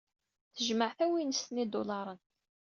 Tejmeɛ 0.55 0.89
tawinest 0.97 1.47
n 1.51 1.59
yidulaṛen. 1.61 2.19